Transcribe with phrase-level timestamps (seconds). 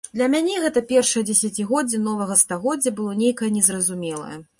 [0.17, 4.33] Для мяне гэта першае дзесяцігоддзе новага стагоддзя было нейкае незразумелае.